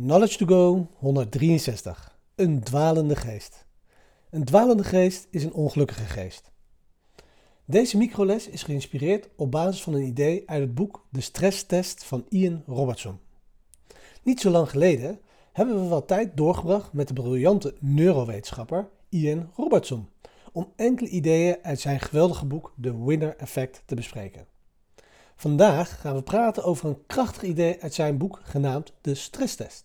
[0.00, 2.18] Knowledge to go 163.
[2.34, 3.66] Een dwalende geest.
[4.30, 6.50] Een dwalende geest is een ongelukkige geest.
[7.64, 12.26] Deze microles is geïnspireerd op basis van een idee uit het boek De Stresstest van
[12.28, 13.18] Ian Robertson.
[14.22, 15.20] Niet zo lang geleden
[15.52, 20.08] hebben we wat tijd doorgebracht met de briljante neurowetenschapper Ian Robertson
[20.52, 24.46] om enkele ideeën uit zijn geweldige boek The Winner Effect te bespreken.
[25.38, 29.84] Vandaag gaan we praten over een krachtig idee uit zijn boek genaamd De Stresstest.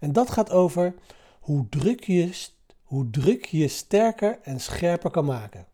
[0.00, 0.94] En dat gaat over
[1.40, 2.48] hoe druk je
[2.82, 5.66] hoe druk je sterker en scherper kan maken.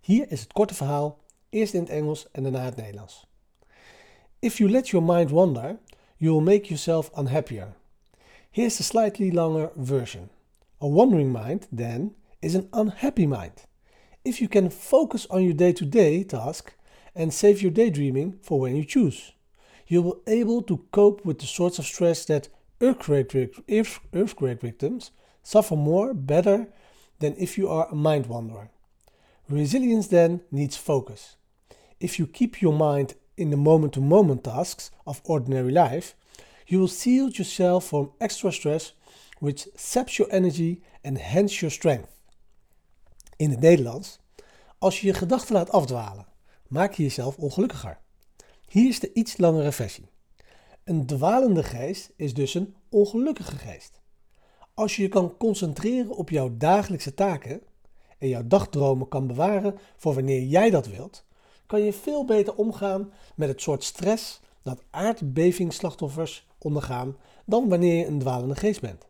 [0.00, 3.26] Hier is het korte verhaal, eerst in het Engels en daarna het Nederlands.
[4.38, 5.78] If you let your mind wander,
[6.16, 7.76] you will make yourself unhappier.
[8.50, 10.30] Here's the slightly longer version.
[10.82, 13.66] A wandering mind, then, is an unhappy mind.
[14.22, 16.76] If you can focus on your day to day task
[17.16, 19.32] and save your daydreaming for when you choose,
[19.88, 22.48] you will be able to cope with the sorts of stress that
[22.80, 23.32] earthquake,
[24.60, 25.10] victims
[25.42, 26.68] suffer more better
[27.18, 28.68] than if you are a mind wanderer.
[29.48, 31.36] Resilience then needs focus.
[32.00, 36.14] If you keep your mind in the moment to moment tasks of ordinary life,
[36.66, 38.92] you will shield yourself from extra stress,
[39.38, 42.08] which saps your energy and hence your strength.
[43.36, 44.18] In het Nederlands,
[44.78, 46.26] als je je gedachten laat afdwalen,
[46.68, 47.98] maak je jezelf ongelukkiger.
[48.68, 50.08] Hier is de iets langere versie.
[50.84, 54.00] Een dwalende geest is dus een ongelukkige geest.
[54.74, 57.62] Als je je kan concentreren op jouw dagelijkse taken
[58.18, 61.24] en jouw dagdromen kan bewaren voor wanneer jij dat wilt,
[61.66, 68.06] kan je veel beter omgaan met het soort stress dat aardbevingsslachtoffers ondergaan dan wanneer je
[68.06, 69.06] een dwalende geest bent.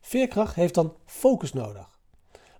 [0.00, 1.98] Veerkracht heeft dan focus nodig.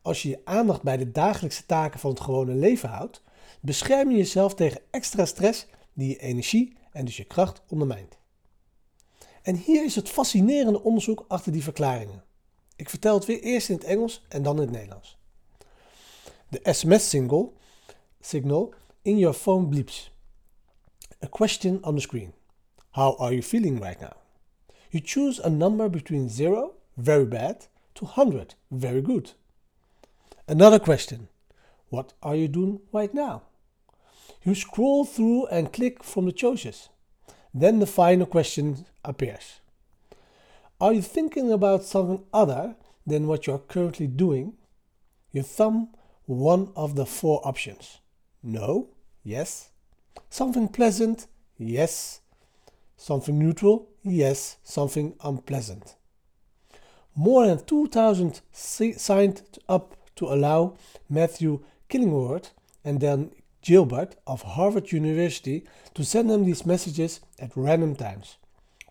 [0.02, 3.22] Als je je aandacht bij de dagelijkse taken van het gewone leven houdt,
[3.60, 8.18] bescherm je jezelf tegen extra stress die je energie en dus je kracht ondermijnt.
[9.42, 12.24] En hier is het fascinerende onderzoek achter die verklaringen.
[12.76, 15.18] Ik vertel het weer eerst in het Engels en dan in het Nederlands.
[16.48, 17.54] De SMS-signal
[18.20, 20.10] signal in your phone bleeps.
[21.22, 22.32] A question on the screen.
[22.90, 24.16] How are you feeling right now?
[24.90, 29.34] You choose a number between 0, very bad, to 100, very good.
[30.46, 31.28] Another question.
[31.88, 33.42] What are you doing right now?
[34.42, 36.88] You scroll through and click from the choices.
[37.52, 39.60] Then the final question appears.
[40.80, 44.54] Are you thinking about something other than what you are currently doing?
[45.32, 45.90] You thumb
[46.24, 47.98] one of the four options.
[48.42, 48.88] No,
[49.22, 49.70] yes.
[50.30, 51.26] Something pleasant,
[51.58, 52.20] yes.
[52.96, 54.56] Something neutral, yes.
[54.62, 55.96] Something unpleasant.
[57.14, 60.76] More than 2,000 signed up to allow
[61.08, 62.52] Matthew Killingworth
[62.84, 63.32] and Dan
[63.62, 68.36] Gilbert of Harvard University to send them these messages at random times,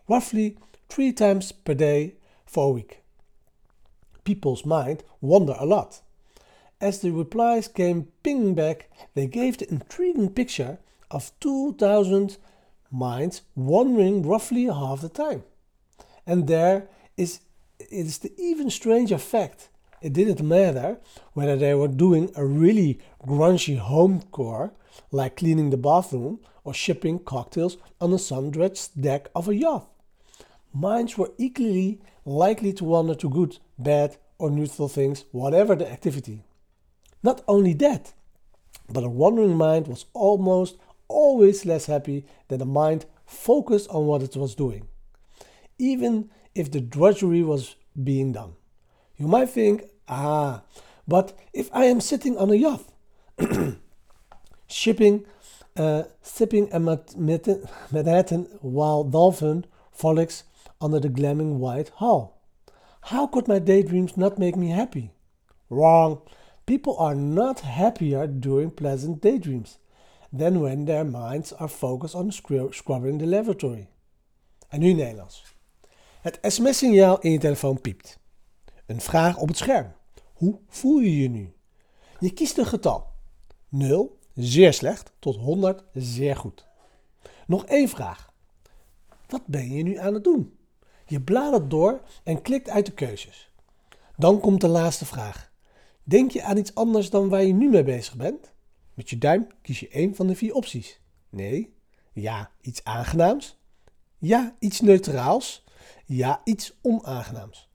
[0.08, 0.56] roughly
[0.88, 2.14] three times per day
[2.46, 3.02] for a week.
[4.24, 6.00] People's mind wander a lot.
[6.80, 10.78] As the replies came pinging back, they gave the intriguing picture
[11.10, 12.38] of 2,000
[12.90, 15.42] minds wandering roughly half the time.
[16.26, 17.40] And there is,
[17.78, 19.68] it is the even stranger fact
[20.00, 20.98] it didn't matter
[21.32, 24.72] whether they were doing a really grungy home core,
[25.10, 29.88] like cleaning the bathroom or shipping cocktails on the sun-drenched deck of a yacht.
[30.72, 36.44] Minds were equally likely to wander to good, bad, or neutral things, whatever the activity.
[37.22, 38.12] Not only that,
[38.88, 40.76] but a wandering mind was almost
[41.08, 44.86] always less happy than a mind focused on what it was doing,
[45.78, 48.54] even if the drudgery was being done.
[49.16, 50.62] You might think, ah,
[51.06, 52.84] but if I am sitting on a yacht,
[54.66, 55.24] shipping,
[55.76, 60.44] uh, sipping a Manhattan while dolphin frolics
[60.80, 62.40] under the glamming white hull,
[63.02, 65.10] how could my daydreams not make me happy?
[65.68, 66.20] Wrong.
[66.66, 69.78] People are not happier during pleasant daydreams
[70.32, 73.88] than when their minds are focused on scrubbing the lavatory.
[74.68, 75.44] En nu Nederlands.
[76.20, 78.18] Het sms-signaal in je telefoon piept.
[78.86, 79.92] Een vraag op het scherm.
[80.40, 81.52] Hoe voel je je nu?
[82.18, 83.06] Je kiest een getal.
[83.68, 86.66] 0, zeer slecht, tot 100, zeer goed.
[87.46, 88.32] Nog één vraag.
[89.28, 90.58] Wat ben je nu aan het doen?
[91.06, 93.52] Je bladert door en klikt uit de keuzes.
[94.16, 95.52] Dan komt de laatste vraag.
[96.02, 98.52] Denk je aan iets anders dan waar je nu mee bezig bent?
[98.94, 101.00] Met je duim kies je één van de vier opties.
[101.28, 101.74] Nee.
[102.12, 103.58] Ja, iets aangenaams.
[104.18, 105.64] Ja, iets neutraals.
[106.06, 107.69] Ja, iets onaangenaams.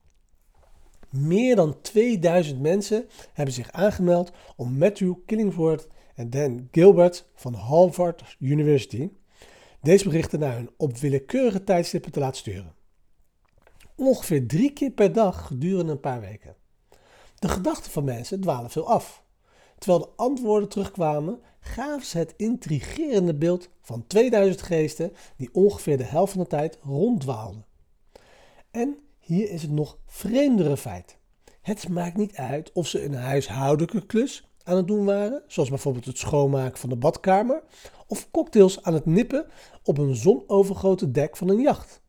[1.18, 8.36] Meer dan 2000 mensen hebben zich aangemeld om Matthew Killingworth en Dan Gilbert van Harvard
[8.40, 9.10] University
[9.82, 12.74] deze berichten naar hun op willekeurige tijdstippen te laten sturen.
[13.96, 16.56] Ongeveer drie keer per dag gedurende een paar weken.
[17.40, 19.24] De gedachten van mensen dwalen veel af.
[19.78, 26.04] Terwijl de antwoorden terugkwamen, gaven ze het intrigerende beeld van 2000 geesten die ongeveer de
[26.04, 27.66] helft van de tijd ronddwaalden.
[28.72, 31.18] En hier is het nog vreemdere feit.
[31.62, 36.06] Het maakt niet uit of ze een huishoudelijke klus aan het doen waren, zoals bijvoorbeeld
[36.06, 37.64] het schoonmaken van de badkamer,
[38.08, 39.46] of cocktails aan het nippen
[39.84, 42.02] op een zonovergoten dek van een jacht.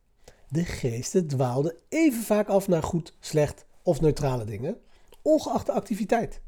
[0.49, 4.77] De geesten dwaalden even vaak af naar goed, slecht of neutrale dingen,
[5.21, 6.41] ongeacht de activiteit.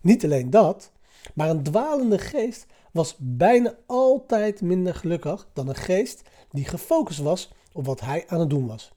[0.00, 0.92] Niet alleen dat,
[1.34, 7.52] maar een dwalende geest was bijna altijd minder gelukkig dan een geest die gefocust was
[7.72, 8.94] op wat hij aan het doen was.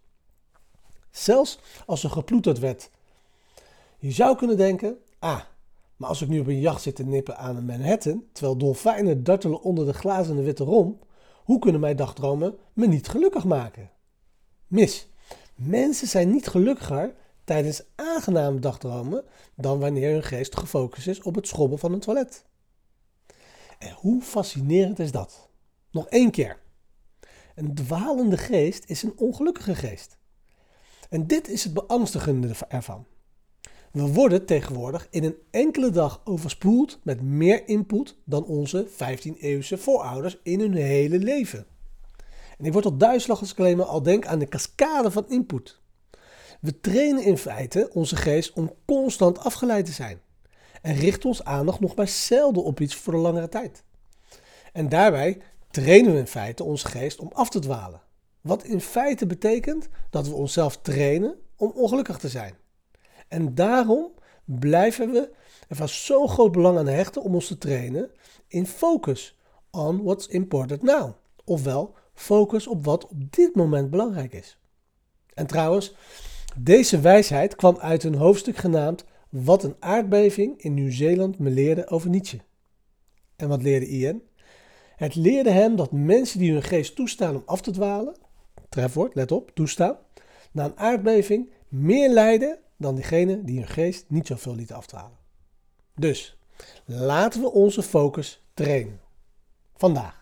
[1.12, 2.90] Zelfs als er geploeterd werd.
[3.98, 5.42] Je zou kunnen denken: ah,
[5.96, 9.24] maar als ik nu op een jacht zit te nippen aan een Manhattan, terwijl dolfijnen
[9.24, 11.06] dartelen onder de glazende witte romp,
[11.44, 13.92] hoe kunnen mijn dagdromen me niet gelukkig maken?
[14.68, 15.08] Mis.
[15.56, 17.14] Mensen zijn niet gelukkiger
[17.44, 19.24] tijdens aangename dagdromen
[19.56, 22.46] dan wanneer hun geest gefocust is op het schrobben van een toilet.
[23.80, 25.50] En hoe fascinerend is dat?
[25.92, 26.60] Nog één keer.
[27.56, 30.18] Een dwalende geest is een ongelukkige geest.
[31.10, 33.06] En dit is het beangstigende ervan.
[33.92, 40.40] We worden tegenwoordig in een enkele dag overspoeld met meer input dan onze 15-eeuwse voorouders
[40.44, 41.66] in hun hele leven.
[42.58, 45.30] En ik word tot duizelig als ik alleen maar al denk aan de cascade van
[45.30, 45.80] input.
[46.62, 50.22] We trainen in feite onze geest om constant afgeleid te zijn.
[50.82, 53.84] En richten ons aandacht nog maar zelden op iets voor een langere tijd.
[54.74, 55.42] En daarbij
[55.72, 58.02] trainen we in feite onze geest om af te dwalen.
[58.42, 62.54] Wat in feite betekent dat we onszelf trainen om ongelukkig te zijn.
[63.28, 64.12] En daarom
[64.46, 65.32] blijven we
[65.68, 68.12] er van zo'n groot belang aan hechten om ons te trainen
[68.48, 69.40] in focus
[69.72, 71.12] on what's important now.
[71.46, 74.58] Ofwel, focus op wat op dit moment belangrijk is.
[75.34, 75.96] En trouwens,
[76.58, 82.10] deze wijsheid kwam uit een hoofdstuk genaamd Wat een aardbeving in Nieuw-Zeeland me leerde over
[82.10, 82.40] Nietzsche.
[83.36, 84.22] En wat leerde Ian?
[84.96, 88.18] Het leerde hem dat mensen die hun geest toestaan om af te dwalen,
[88.70, 89.98] trefwoord, let op, toestaan,
[90.52, 95.18] na een aardbeving meer lijden dan diegenen die hun geest niet zoveel lieten afdwalen.
[95.96, 96.38] Dus
[96.86, 99.00] laten we onze focus trainen.
[99.76, 100.19] Vandaag.